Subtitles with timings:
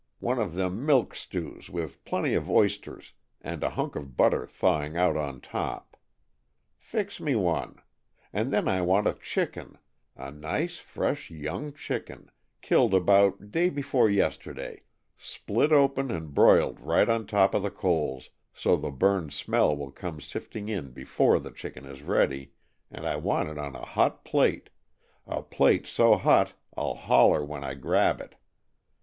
[0.17, 4.97] One of them milk stews, with plenty of oysters and a hunk of butter thawing
[4.97, 5.95] out on top.
[6.79, 7.79] Fix me one.
[8.33, 9.77] And then I want a chicken
[10.15, 12.31] a nice, fresh, young chicken,
[12.63, 14.81] killed about day before yesterday
[15.17, 19.91] split open and br'iled right on top of the coals, so the burned smell will
[19.91, 22.53] come sifting in before the chicken is ready,
[22.89, 24.71] and I want it on a hot plate
[25.27, 28.33] a plate so hot I'll holler when I grab it.